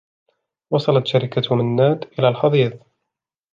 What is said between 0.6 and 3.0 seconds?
وصلت شركة منّاد إلى الحضيض.